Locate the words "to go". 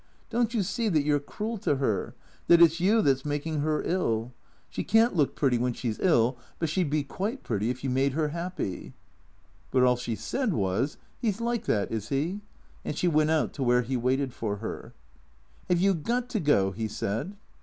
16.29-16.71